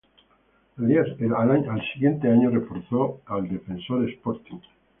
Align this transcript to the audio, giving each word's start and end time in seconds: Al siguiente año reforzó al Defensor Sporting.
Al 0.79 1.83
siguiente 1.93 2.27
año 2.27 2.49
reforzó 2.49 3.21
al 3.27 3.47
Defensor 3.47 4.09
Sporting. 4.09 4.57